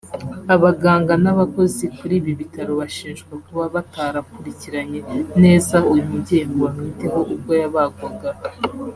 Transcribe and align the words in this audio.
Abaganga 0.55 1.13
n’abakozi 1.23 1.83
kuri 1.97 2.13
ibi 2.19 2.31
bitaro 2.39 2.71
bashinjwa 2.81 3.33
kuba 3.45 3.63
batarakurikiranye 3.75 4.99
neza 5.43 5.75
uyu 5.91 6.03
mubyeyi 6.09 6.45
ngo 6.47 6.57
bamwiteho 6.65 7.19
ubwo 7.33 7.51
yabagwaga 7.61 8.29